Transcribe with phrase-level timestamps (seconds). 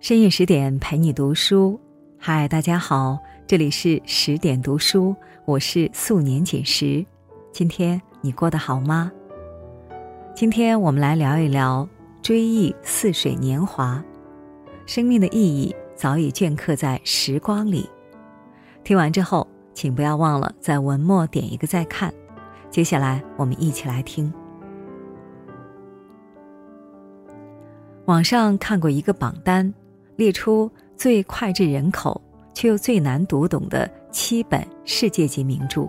[0.00, 1.78] 深夜十点陪你读书，
[2.16, 7.04] 嗨，大家好，这里是十点读书，我是素年锦时。
[7.52, 9.12] 今天你过得好吗？
[10.34, 11.86] 今天我们来聊一聊
[12.22, 14.02] 追忆似水年华，
[14.86, 17.86] 生命的意义早已镌刻在时光里。
[18.82, 22.10] 听完之后，请不要忘了在文末点一个再看。
[22.70, 24.32] 接下来，我们一起来听。
[28.06, 29.72] 网上看过一个榜单，
[30.20, 32.20] 列出最脍炙人口
[32.52, 35.88] 却又最难读懂的七本世界级名著。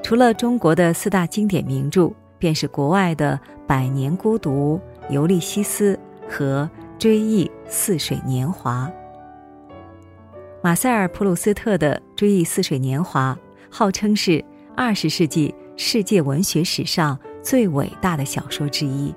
[0.00, 4.80] 除了中国的四大经典名著，便是国外的《百年孤独》
[5.12, 5.98] 《尤利西斯》
[6.32, 6.70] 和
[7.00, 8.86] 《追忆似水年华》。
[10.62, 13.36] 马塞尔·普鲁斯特的《追忆似水年华》
[13.68, 14.44] 号称是
[14.76, 19.12] 二十世纪世界文学史上最伟大的小说之一。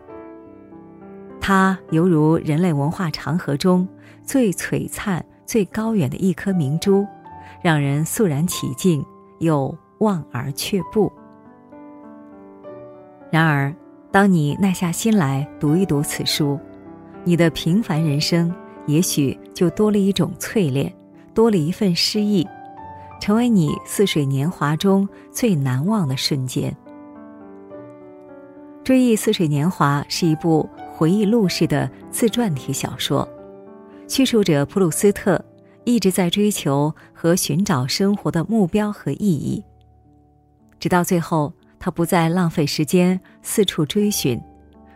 [1.46, 3.86] 它犹如人类文化长河中
[4.24, 7.06] 最璀璨、最高远的一颗明珠，
[7.62, 9.06] 让人肃然起敬，
[9.40, 11.12] 又望而却步。
[13.30, 13.76] 然而，
[14.10, 16.58] 当你耐下心来读一读此书，
[17.26, 18.50] 你的平凡人生
[18.86, 20.96] 也许就多了一种淬炼，
[21.34, 22.48] 多了一份诗意，
[23.20, 26.74] 成为你似水年华中最难忘的瞬间。
[28.82, 30.70] 追忆似水年华是一部。
[31.04, 33.28] 回忆录式的自传体小说，
[34.08, 35.44] 叙述者普鲁斯特
[35.84, 39.62] 一直在追求和寻找生活的目标和意义，
[40.80, 44.42] 直到最后，他不再浪费时间四处追寻，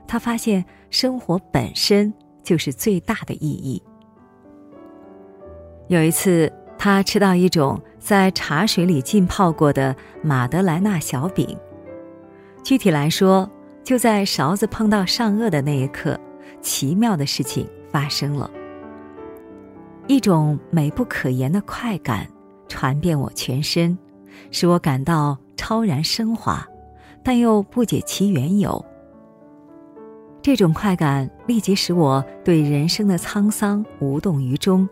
[0.07, 3.83] 他发现生活本身就是最大的意义。
[5.89, 11.57] 有一次，他吃到一种在茶水里浸泡过的马德莱纳小饼，
[12.63, 13.51] 具体来说。
[13.87, 16.19] 就在勺子碰到上颚的那一刻，
[16.61, 18.51] 奇妙的事情发生了。
[20.07, 22.27] 一种美不可言的快感
[22.67, 23.97] 传遍我全身，
[24.51, 26.67] 使我感到超然升华，
[27.23, 28.85] 但又不解其缘由。
[30.41, 34.85] 这种快感立即使我对人生的沧桑无动于衷，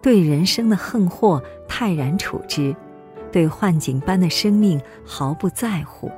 [0.00, 2.74] 对人生的横祸泰然处之，
[3.30, 6.10] 对幻景般的生命毫不在乎。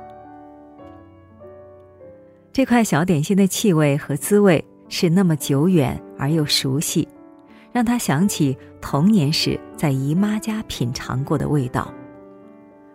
[2.53, 7.07] 这块小点心的气味和滋味是那么久远而又熟悉，
[7.71, 11.93] 让他想起童年时在姨妈家品尝过的味道，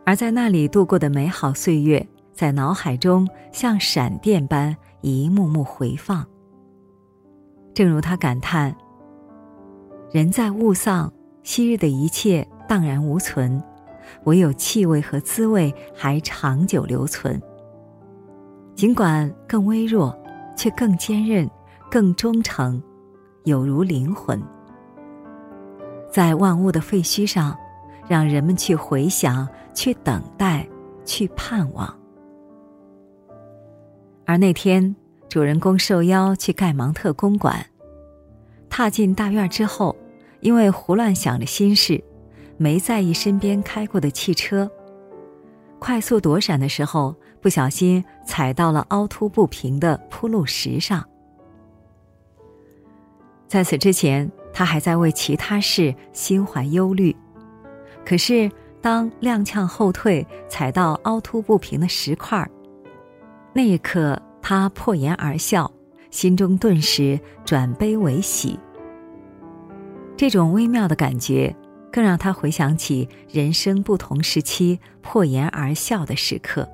[0.05, 6.23] 而在那里度过的美好岁月，在脑海中像闪电般一幕幕回放。
[7.73, 8.77] 正如他感叹
[10.13, 11.11] ：“人在物丧，
[11.43, 13.63] 昔日的一切荡然无存，
[14.25, 17.41] 唯有气味和滋味还长久留存。”
[18.77, 20.15] 尽管更微弱，
[20.55, 21.51] 却更坚韧、
[21.91, 22.81] 更忠诚，
[23.45, 24.39] 有如灵魂。
[26.13, 27.57] 在万物的废墟上，
[28.07, 30.69] 让人们去回想、去等待、
[31.07, 31.99] 去盼望。
[34.27, 34.95] 而那天，
[35.27, 37.65] 主人公受邀去盖芒特公馆，
[38.69, 39.97] 踏进大院之后，
[40.41, 42.05] 因为胡乱想着心事，
[42.59, 44.71] 没在意身边开过的汽车，
[45.87, 47.15] 快速躲闪的时候。
[47.39, 51.07] 不小心踩到了凹凸不平的铺路石上。
[53.47, 57.15] 在此之前，他还在为其他事心怀忧虑。
[58.05, 62.51] 可是，当踉跄后退，踩到凹凸不平的石块儿，
[63.53, 65.71] 那一刻，他破颜而笑，
[66.11, 68.59] 心中顿时转悲为喜。
[70.17, 71.55] 这种微妙的感觉，
[71.97, 76.69] 更让他回想起人生不同时期破颜而笑的时刻。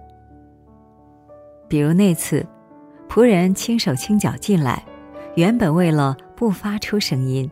[1.69, 2.45] 比如那次，
[3.09, 4.85] 仆人轻手轻脚进来，
[5.37, 7.49] 原本为了不发出声音，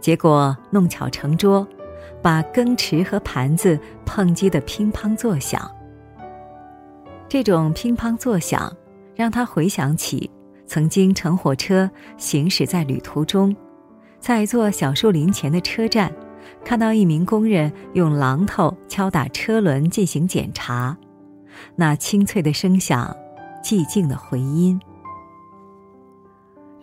[0.00, 1.64] 结果弄巧成拙，
[2.20, 5.70] 把羹匙和盘子碰击得乒乓作响。
[7.28, 8.76] 这种乒乓作响，
[9.14, 10.28] 让他回想起
[10.66, 13.54] 曾经乘火车行驶在旅途中，
[14.18, 16.12] 在一座小树林前的车站，
[16.64, 20.96] 看到一名工人用榔头敲打车轮进行检查，
[21.76, 23.14] 那清脆的声响。
[23.62, 24.78] 寂静的回音，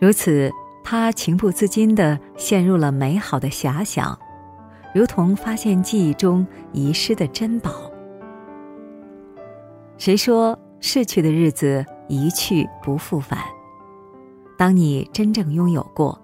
[0.00, 0.50] 如此，
[0.82, 4.18] 他情不自禁的陷入了美好的遐想，
[4.92, 7.70] 如同发现记忆中遗失的珍宝。
[9.96, 13.38] 谁说逝去的日子一去不复返？
[14.58, 16.20] 当你真正拥有过，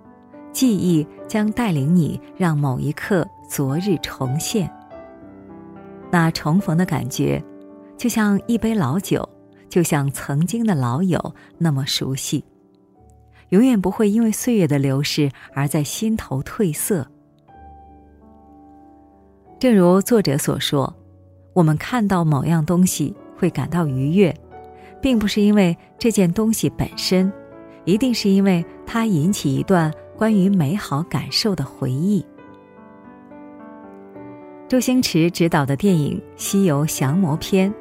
[0.50, 4.70] 记忆将带领你让某一刻昨日重现。
[6.12, 7.42] 那重逢的感觉，
[7.96, 9.28] 就像一杯老酒。
[9.68, 12.42] 就像曾经的老友那么熟悉，
[13.50, 17.06] 永远不会因为岁月的流逝而在心头褪色。
[19.58, 20.90] 正如作者所说，
[21.52, 24.34] 我们看到某样东西会感到愉悦，
[25.02, 27.30] 并不是因为这件东西本身，
[27.84, 32.24] 一定是因为它引起一段关于美好感受的回忆。
[34.68, 37.72] 周星驰执导的电影《西游降魔篇》，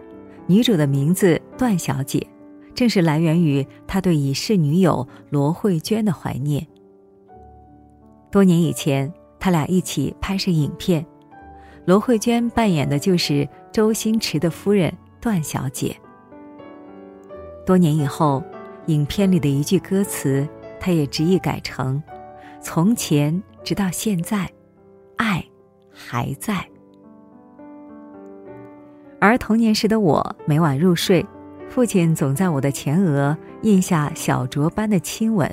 [0.46, 2.26] 女主的名字段小姐，
[2.74, 6.66] 正是来源于他对已逝女友罗慧娟的怀念。
[8.32, 11.06] 多年以前，他俩一起拍摄影片。
[11.84, 15.94] 罗慧娟扮演的就是周星驰的夫人段小姐。
[17.66, 18.42] 多年以后，
[18.86, 20.48] 影片里的一句歌词，
[20.80, 22.02] 他也执意改成
[22.64, 24.50] ：“从前直到现在，
[25.18, 25.44] 爱
[25.92, 26.66] 还在。”
[29.20, 31.26] 而童年时的我，每晚入睡，
[31.70, 35.50] 父亲总在我的前额印下小啄般的亲吻。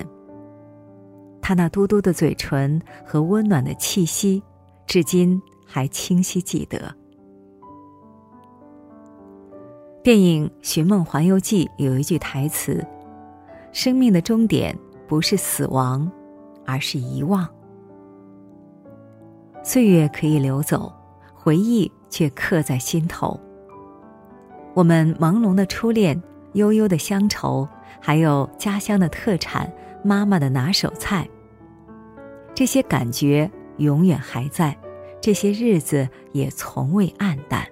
[1.41, 4.41] 他那嘟嘟的嘴唇和温暖的气息，
[4.87, 5.41] 至今。
[5.67, 6.95] 还清晰记得。
[10.03, 12.85] 电影《寻梦环游记》有一句台词
[13.73, 14.77] ：“生命的终点
[15.07, 16.09] 不是死亡，
[16.65, 17.45] 而是遗忘。”
[19.63, 20.93] 岁月可以流走，
[21.33, 23.37] 回忆却刻在心头。
[24.75, 27.65] 我们朦胧的初恋，悠悠的乡愁，
[28.01, 29.71] 还有家乡的特产，
[30.03, 31.25] 妈妈的拿手菜，
[32.53, 34.77] 这些感觉永远还在。
[35.21, 37.65] 这些日子也从未黯淡。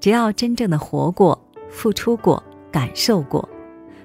[0.00, 1.38] 只要真正的活过、
[1.68, 3.46] 付出过、感受过，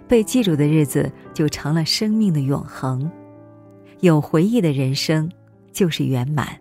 [0.09, 3.09] 被记住的日子就成了生命的永恒。
[4.01, 5.31] 有回忆的人生
[5.71, 6.60] 就是圆满。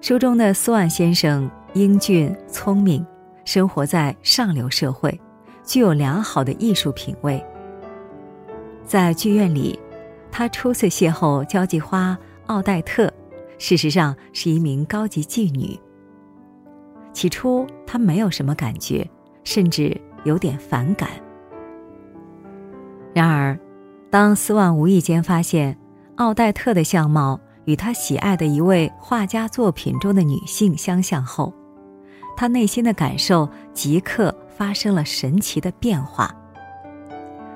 [0.00, 3.04] 书中的苏万先生英俊聪明，
[3.44, 5.20] 生活在上流社会，
[5.62, 7.42] 具有良好的艺术品味。
[8.84, 9.78] 在剧院里。
[10.32, 12.16] 他初次邂逅交际花
[12.46, 13.12] 奥黛特，
[13.58, 15.76] 事实上是一名高级妓女。
[17.12, 19.04] 起初他没有什么感觉，
[19.42, 21.10] 甚至有点反感。
[23.12, 23.58] 然而，
[24.08, 25.76] 当斯万无意间发现
[26.14, 27.38] 奥黛特的相貌
[27.70, 31.54] 与他喜爱的一位画家作品中的女性相像后，
[32.36, 36.34] 他内心的感受即刻发生了神奇的变化。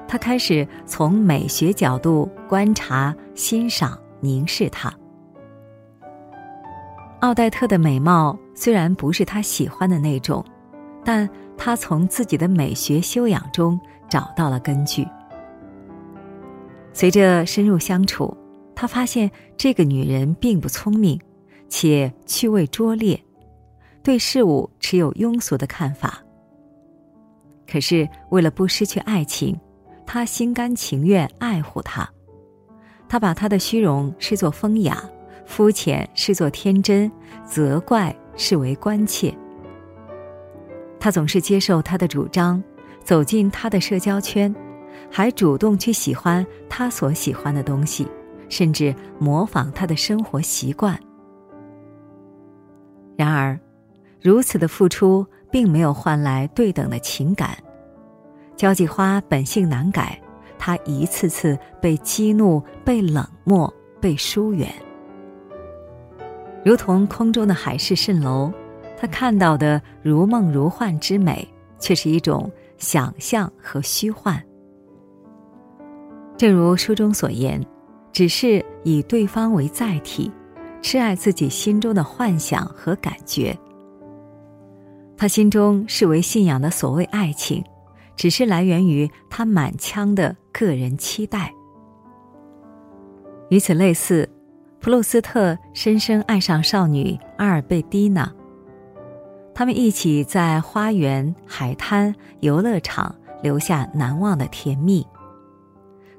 [0.06, 4.94] 他开始从美学角度观察、欣赏、凝视她。
[7.18, 10.44] 奥黛特的美貌虽然不是他喜欢的那种，
[11.04, 11.28] 但
[11.58, 15.04] 他从自己的美学修养中找到了根据。
[16.92, 18.36] 随着深入相处，
[18.74, 21.20] 他发现这个女人并不聪明，
[21.68, 23.18] 且趣味拙劣，
[24.02, 26.22] 对事物持有庸俗的看法。
[27.66, 29.58] 可是为了不失去爱情。
[30.06, 32.06] 他心甘情愿爱护她，
[33.08, 35.02] 他把她的虚荣视作风雅，
[35.46, 37.10] 肤浅视作天真，
[37.42, 39.34] 责怪视为关切。
[41.00, 42.62] 他总是接受她的主张，
[43.02, 44.54] 走进她的社交圈，
[45.10, 48.06] 还主动去喜欢她所喜欢的东西，
[48.54, 50.96] 甚至模仿他的生活习惯。
[53.16, 53.58] 然而，
[54.22, 57.58] 如此的付出并没有换来对等的情感。
[58.54, 60.16] 交际花本性难改，
[60.56, 64.72] 她一次次被激怒、被冷漠、被疏远，
[66.64, 68.52] 如同空中的海市蜃楼。
[68.96, 71.46] 她看到的如梦如幻之美，
[71.80, 74.40] 却是一种想象和虚幻。
[76.36, 77.60] 正如书中所言，
[78.14, 80.32] 只是以对方为载体，
[80.80, 83.54] 痴爱自己心中的幻想和感觉。
[85.14, 87.62] 他心中视为信仰的所谓爱情。
[88.16, 91.52] 只是来源于他满腔的个人期待。
[93.50, 94.30] 与此类似，
[94.78, 98.32] 普鲁斯特深深爱上少女阿尔贝蒂娜。
[99.52, 105.04] 他们一起在花园、海滩、游乐场留下难忘的甜蜜。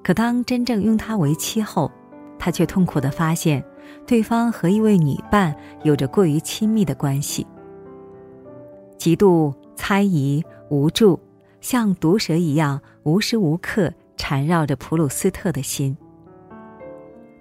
[0.06, 1.92] 可当真正拥她为妻后，
[2.38, 3.66] 他却痛苦的发现，
[4.06, 7.48] 对方和一位女伴有着过于亲密的关系。
[9.00, 11.20] 极度猜疑、无助。
[11.60, 15.98] 像毒蛇一样无时无刻缠绕着普鲁斯特的心。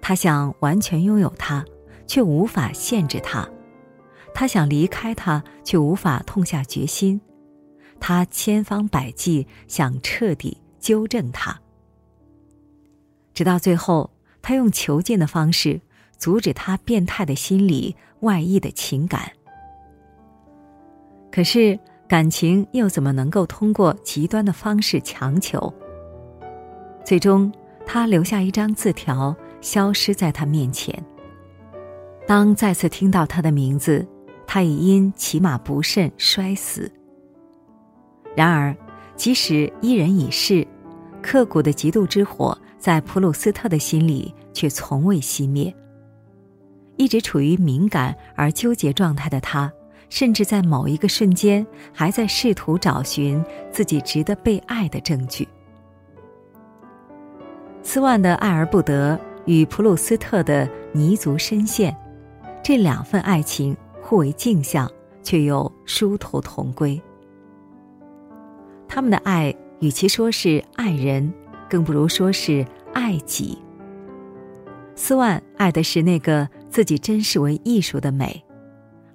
[0.01, 1.63] 他想完全拥有他，
[2.07, 3.47] 却无法限制他；
[4.33, 7.21] 他想离开他，却无法痛下决心。
[7.99, 11.59] 他千方百计想彻底纠正他，
[13.35, 14.09] 直到最后，
[14.41, 15.79] 他用囚禁的方式
[16.17, 19.31] 阻止他变态的心理外溢的情感。
[21.31, 21.79] 可是。
[22.07, 25.73] 感情又怎么能够通过极端的方式强求？
[27.03, 27.51] 最终，
[27.83, 31.03] 他留下一张字条，消失在他面前。
[32.27, 34.07] 当再次听到他的名字，
[34.45, 36.91] 他已因骑马不慎摔死。
[38.35, 38.77] 然而，
[39.15, 40.65] 即使伊人已逝，
[41.25, 45.73] 刻骨的嫉妒之火在普鲁斯特的心里却从未熄灭。
[46.97, 49.71] 一直处于敏感而纠结状态的他。
[50.07, 55.47] 甚至在某一个瞬间，还在试图找寻自己值得被爱的证据。
[57.81, 61.93] 斯万的爱而不得与普鲁斯特的泥足深陷，
[62.63, 64.89] 这两份爱情互为镜像，
[65.23, 67.01] 却又殊途同归。
[68.87, 69.53] 他们的爱
[69.85, 71.31] 与其说是爱人，
[71.69, 73.55] 更不如说是爱己。
[74.95, 78.43] 斯万爱的是那个自己珍视为艺术的美。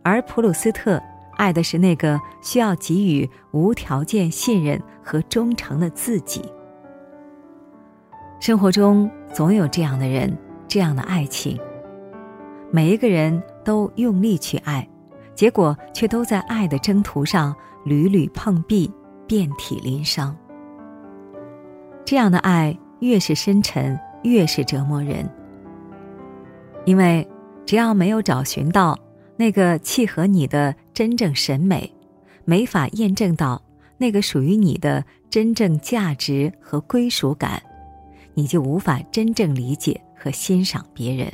[0.04, 1.02] 而普鲁斯特
[1.36, 6.40] 爱的是那个需要给予无条件信任和忠诚的自己。
[8.38, 10.32] 生活中总有这样的人，
[10.68, 11.58] 这样的爱情。
[12.70, 14.88] 每一个人都用力去爱，
[15.34, 17.52] 结果却都在爱的征途上
[17.84, 18.88] 屡屡碰壁，
[19.26, 20.32] 遍体鳞伤。
[22.04, 25.28] 这样的爱越是深沉，越是折磨人。
[26.84, 27.26] 因为
[27.64, 28.98] 只要没有找寻到。
[29.36, 31.90] 那个契合你的真正审美，
[32.44, 33.62] 没法验证到
[33.96, 37.62] 那个属于你的真正价值和归属感，
[38.34, 41.32] 你就无法真正理解和欣赏别人。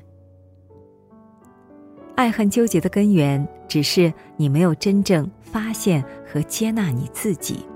[2.14, 7.66] 爱恨纠结的根源，只是你没有真正发现和接纳你自己。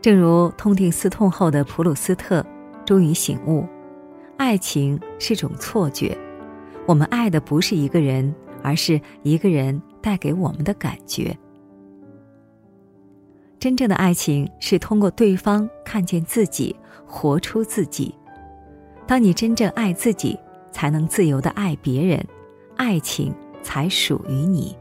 [0.00, 2.44] 正如痛定思痛后的普鲁斯特，
[2.86, 3.66] 终于醒悟，
[4.36, 6.16] 爱情是种错觉。
[6.86, 11.36] 我们爱的不是一个人，而是一个人带给我们的感觉。
[13.58, 16.74] 真正的爱情是通过对方看见自己，
[17.04, 18.14] 活出自己。
[19.04, 20.38] 当你真正爱自己，
[20.70, 22.24] 才能自由的爱别人，
[22.76, 24.76] 爱情才属于你。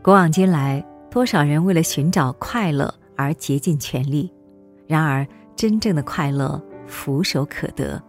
[0.00, 4.32] 古往今来，多少人为了寻找快乐而竭尽全力，
[4.86, 8.00] 然而真正的快乐俯首可得。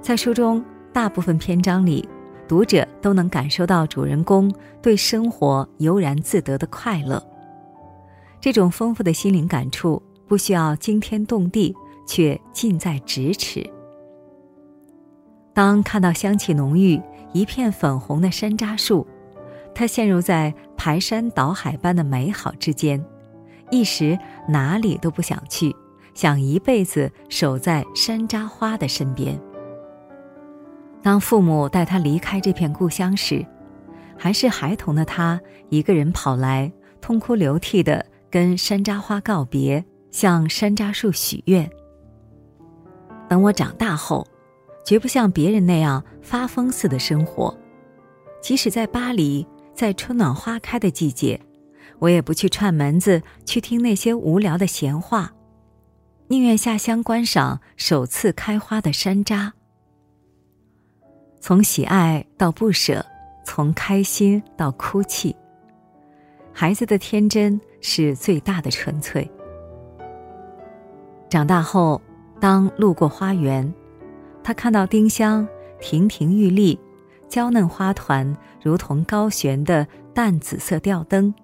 [0.00, 2.08] 在书中大部分篇章里，
[2.48, 7.22] 读者都能感受到主人公对生活悠然自得的快乐。
[8.40, 11.74] 这种丰富的心灵感触不需要惊天动地，
[12.06, 13.64] 却近在咫尺。
[15.52, 17.00] 当看到香气浓郁、
[17.32, 19.06] 一片粉红的山楂树，
[19.74, 20.52] 他陷入在
[20.84, 23.02] 排山倒海般的美好之间，
[23.70, 25.74] 一时哪里都不想去，
[26.12, 29.40] 想一辈子守在山楂花的身边。
[31.02, 33.46] 当父母带他离开这片故乡时，
[34.14, 41.66] 还是孩童的他一个人跑来，痛哭流涕的跟山楂花告别，向山楂树许愿
[43.26, 44.26] ：“等我长大后，
[44.84, 47.56] 绝不像别人那样发疯似的生活。
[48.42, 51.40] 即使在巴黎，在春暖花开的季节，
[51.98, 55.32] 我也不去串门子，去听那些无聊的闲话，
[56.28, 59.52] 宁愿下乡观赏首次开花的山楂。”
[61.40, 63.04] 从喜爱到不舍，
[63.44, 65.34] 从开心到哭泣。
[66.52, 69.28] 孩子的天真是最大的纯粹。
[71.28, 72.00] 长大后，
[72.40, 73.74] 当路过花园，
[74.42, 75.46] 他看到丁香
[75.80, 76.78] 亭亭玉立，
[77.34, 81.34] 娇嫩花团如同高悬的淡紫色吊灯。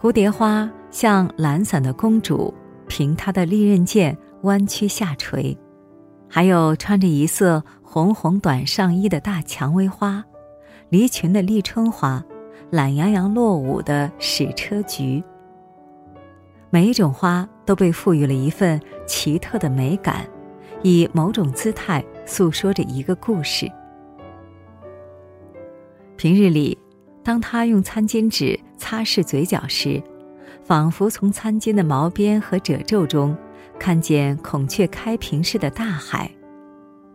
[0.00, 2.54] 蝴蝶花像懒散的公主，
[2.88, 5.54] 凭她的利刃剑弯曲下垂。
[6.30, 10.24] 还有穿着一色红红短上衣的大蔷薇花，
[10.88, 12.24] 离群的立春花，
[12.70, 15.22] 懒洋洋落伍的矢车菊。
[16.70, 20.26] 每一种花都被赋予了一份奇特的美感，
[20.82, 23.70] 以某种姿态诉说着一个故事。
[26.24, 26.78] 平日里，
[27.22, 30.02] 当他用餐巾纸擦拭嘴角时，
[30.62, 33.36] 仿佛从餐巾的毛边和褶皱中。
[33.78, 36.30] 看见孔雀开屏似的大海，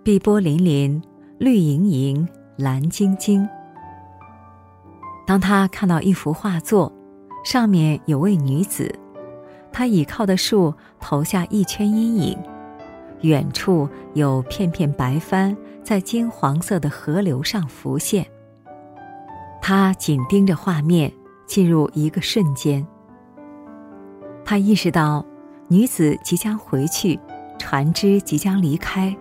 [0.03, 1.01] 碧波粼粼，
[1.39, 3.49] 绿莹莹，蓝晶晶。
[5.25, 6.93] 当他看到一幅画作，
[7.43, 8.93] 上面有位女子，
[9.71, 12.37] 她倚靠的树投下一圈阴影，
[13.21, 18.23] 远处有片片白帆在金黄色的河流上浮现。
[19.61, 21.11] 他紧盯着画面，
[21.45, 22.85] 进入一个瞬间。
[24.43, 25.25] 他意识到。
[25.71, 27.19] 女子即将回去，
[27.59, 29.15] 船只即将离开，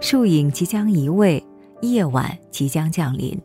[0.00, 1.42] 树影即将移位，
[1.80, 3.40] 夜晚即将降临。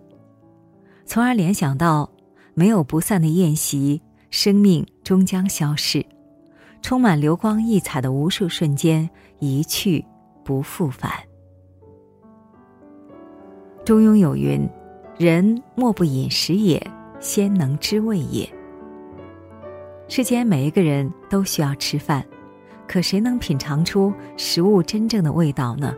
[1.05, 2.11] 从而联想到
[2.53, 6.05] 没有不散的宴席，生命终将消逝，
[6.81, 10.03] 充满流光溢彩的无数瞬间一去
[10.43, 11.09] 不复返。
[13.85, 14.69] 中庸有云
[15.19, 16.81] ：“人莫不饮食也，
[17.19, 18.49] 先能知味也。”
[20.07, 22.25] 世间每一个人都需要吃饭，
[22.87, 25.93] 可谁能品尝出食物真正的味道呢？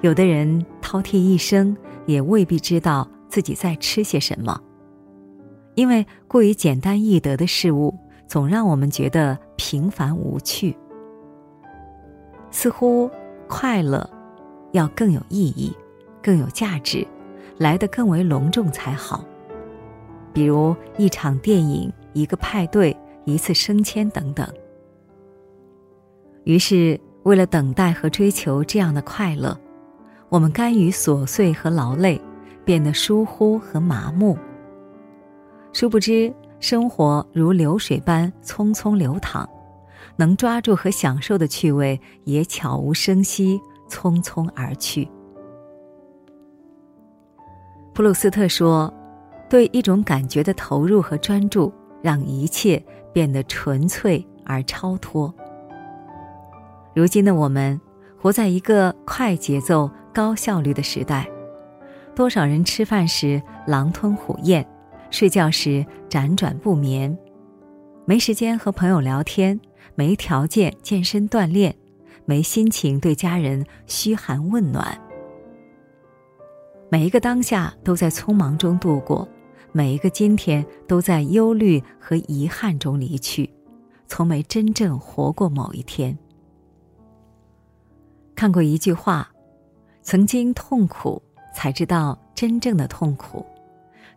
[0.00, 4.58] 有的人饕餮一生，也未必知道自己在吃些什么，
[5.74, 7.94] 因为过于简单易得的事物，
[8.26, 10.74] 总让我们觉得平凡无趣。
[12.50, 13.10] 似乎
[13.46, 14.08] 快乐
[14.72, 15.76] 要更有意义、
[16.22, 17.06] 更有价值，
[17.58, 19.24] 来得更为隆重才好。
[20.32, 21.92] 比如一场电影。
[22.16, 22.96] 一个派对，
[23.26, 24.48] 一次升迁等等。
[26.44, 29.54] 于是，为了等待和追求这样的快乐，
[30.30, 32.18] 我们甘于琐碎和劳累，
[32.64, 34.34] 变得疏忽和麻木。
[35.74, 39.46] 殊不知，生活如流水般匆匆流淌，
[40.16, 43.60] 能抓住和享受的趣味也悄无声息、
[43.90, 45.06] 匆匆而去。
[47.96, 48.92] 普鲁斯特说
[49.48, 51.72] ：“对一种感觉的投入和专注。”
[52.04, 55.34] 让一切变得纯粹而超脱。
[56.94, 57.80] 如今的我们，
[58.20, 61.26] 活在一个快节奏、高效率的时代，
[62.14, 64.64] 多少人吃饭时狼吞虎咽，
[65.10, 67.16] 睡觉时辗转不眠，
[68.04, 69.58] 没时间和朋友聊天，
[69.94, 71.74] 没条件健身锻炼，
[72.26, 74.96] 没心情对家人嘘寒问暖。
[76.88, 79.28] 每一个当下都在匆忙中度过。
[79.72, 83.52] 每一个今天都在忧虑和遗憾中离去，
[84.06, 86.16] 从没真正活过某一天。
[88.34, 89.30] 看过一句话
[90.00, 91.20] ：“曾经痛苦，
[91.54, 93.44] 才知道真正的痛苦；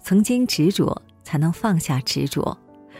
[0.01, 2.57] 曾经执着，才能放下执着；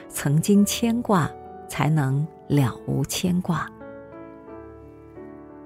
[0.10, 1.32] 曾经牵挂，
[1.70, 3.70] 才能了无牵挂。”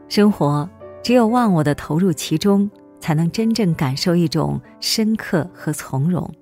[0.07, 0.69] 生活
[1.01, 2.69] 只有忘我的投入其中，
[3.03, 6.33] 才能真正感受一种深刻和从容。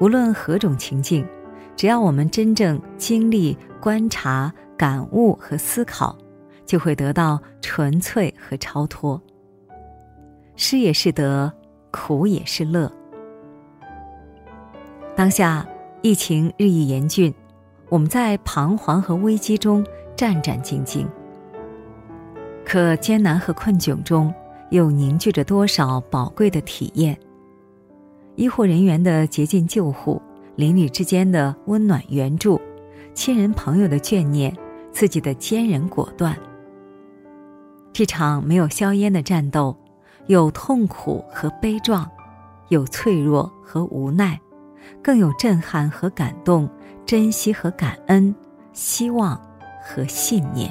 [0.00, 1.26] 无论何种情境，
[1.74, 6.16] 只要我们真正经历、观察、感悟和思考，
[6.64, 9.20] 就会得到纯粹和超脱。
[10.54, 11.52] 失也是得，
[11.90, 12.88] 苦也是乐。
[15.16, 15.66] 当下
[16.00, 17.34] 疫情日益严峻，
[17.88, 21.04] 我们在彷徨和危机中战战兢兢。
[22.64, 24.32] 可艰难和困窘中，
[24.70, 27.18] 又凝聚着多少宝贵的体验。
[28.34, 30.20] 医护人员的竭尽救护，
[30.56, 32.60] 邻里之间的温暖援助，
[33.14, 34.54] 亲人朋友的眷念，
[34.92, 36.36] 自己的坚韧果断。
[37.92, 39.74] 这场没有硝烟的战斗，
[40.26, 42.06] 有痛苦和悲壮，
[42.68, 44.38] 有脆弱和无奈，
[45.02, 46.68] 更有震撼和感动，
[47.06, 48.34] 珍惜和感恩，
[48.74, 49.40] 希望
[49.82, 50.70] 和信念。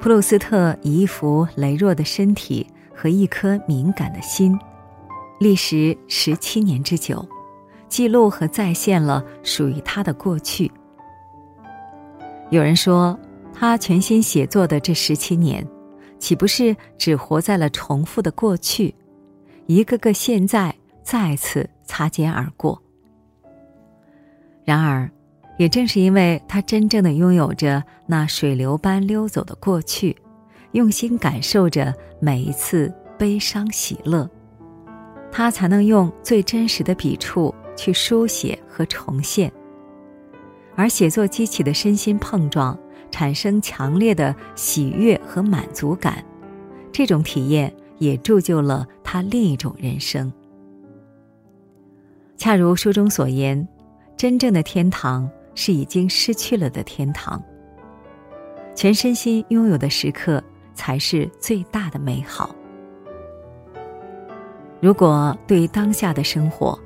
[0.00, 4.58] 普鲁斯特以一副羸弱的身体和一颗敏感的心。
[5.38, 7.22] 历时十七年之久，
[7.86, 10.72] 记录和再现了属于他的过去。
[12.48, 13.18] 有人说，
[13.52, 15.66] 他全心写作的这十七年，
[16.18, 18.94] 岂不是只活在了重复的过去？
[19.66, 22.80] 一个个现在再次擦肩而过。
[24.64, 25.10] 然而，
[25.60, 30.16] 也正是因为他真正的拥有着那水流般溜走的过去，
[30.72, 34.26] 用心感受着每一次悲伤喜乐。
[35.30, 39.52] 他才能用最真实的笔触去书写和重现，
[40.76, 42.78] 而写作激起的身心碰撞，
[43.10, 46.24] 产生强烈的喜悦和满足感，
[46.90, 50.32] 这种体验也铸就了他另一种人生。
[52.38, 53.68] 恰如书中所言，
[54.16, 57.42] 真正的天堂是已经失去了的天堂。
[58.74, 60.42] 全身心拥有的时刻，
[60.74, 62.54] 才是最大的美好。
[64.80, 66.78] 如果对当下的生活，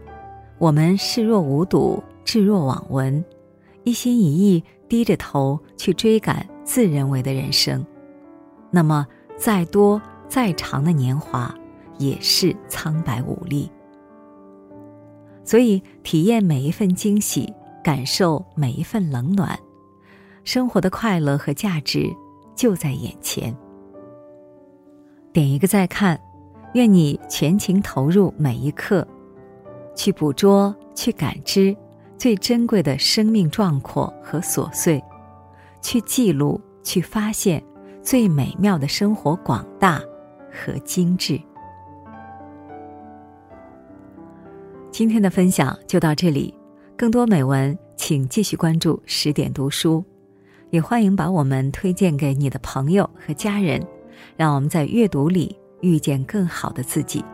[0.58, 3.24] 我们视若无睹、置若罔闻，
[3.84, 7.84] 一心一意低着头去追赶自认为的人生，
[8.70, 11.54] 那么再多再长的年华
[11.98, 13.70] 也是苍白无力。
[15.44, 17.52] 所以，体验每一份惊喜，
[17.84, 19.56] 感受每一份冷暖，
[20.42, 22.10] 生活的快乐和价值
[22.56, 23.54] 就在眼前。
[25.32, 26.18] 点一个再看。
[26.72, 29.06] 愿你全情投入每一刻，
[29.94, 31.72] 去捕捉、去感知
[32.18, 35.00] 最珍贵的生命壮阔和琐碎，
[35.80, 37.62] 去记录、去发现
[38.02, 40.02] 最美妙的生活广大
[40.50, 41.40] 和精致。
[44.90, 46.52] 今天的分享就到这里，
[46.96, 50.04] 更多美文请继续关注十点读书，
[50.70, 53.84] 也欢迎把我们推荐给你的朋友和家人，
[54.36, 57.24] 让我们在阅读里遇见更好的自己。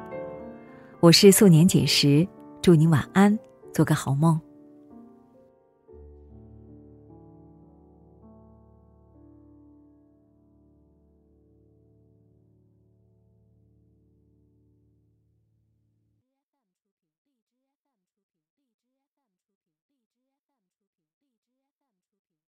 [0.99, 2.27] 我是素年锦时，
[2.63, 3.39] 祝你晚安，
[3.73, 4.41] 做个好梦。